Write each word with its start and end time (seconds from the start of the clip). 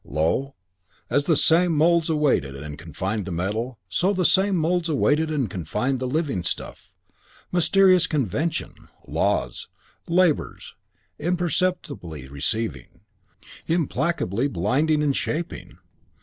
Lo, 0.03 0.55
as 1.11 1.25
the 1.27 1.35
same 1.35 1.73
moulds 1.73 2.09
awaited 2.09 2.55
and 2.55 2.79
confined 2.79 3.23
the 3.25 3.31
metal, 3.31 3.77
so 3.87 4.11
the 4.11 4.25
same 4.25 4.55
moulds 4.55 4.89
awaited 4.89 5.29
and 5.29 5.47
confined 5.51 5.99
the 5.99 6.07
living 6.07 6.41
stuff. 6.41 6.91
Mysterious 7.51 8.07
conventions, 8.07 8.79
laws, 9.07 9.67
labours; 10.07 10.73
imperceptibly 11.19 12.27
receiving; 12.27 13.01
implacably 13.67 14.47
binding 14.47 15.03
and 15.03 15.15
shaping. 15.15 15.77